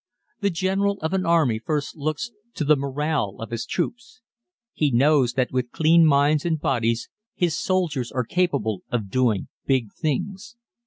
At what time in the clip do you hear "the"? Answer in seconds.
0.39-0.49, 2.65-2.75